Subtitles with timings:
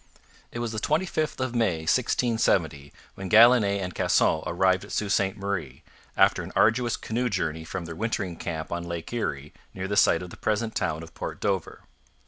[0.51, 5.37] It was the 25th of May 1670 when Galinee and Casson arrived at Sault Ste
[5.37, 5.83] Marie,
[6.17, 10.23] after an arduous canoe journey from their wintering camp on Lake Erie, near the site
[10.23, 11.81] of the present town of Port Dover.